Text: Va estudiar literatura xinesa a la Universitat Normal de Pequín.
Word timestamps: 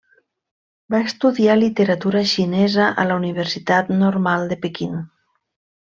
Va 0.93 1.01
estudiar 1.09 1.57
literatura 1.59 2.23
xinesa 2.33 2.89
a 3.03 3.05
la 3.13 3.21
Universitat 3.23 3.93
Normal 4.03 4.53
de 4.55 4.59
Pequín. 4.67 4.99